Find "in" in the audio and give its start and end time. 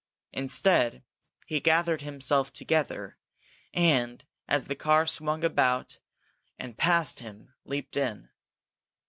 7.95-8.31